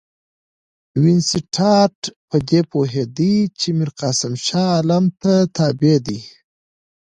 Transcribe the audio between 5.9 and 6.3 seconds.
دی.